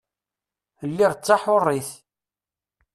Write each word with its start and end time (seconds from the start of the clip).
Lliɣ 0.89 1.11
d 1.13 1.19
taḥurit. 1.25 1.89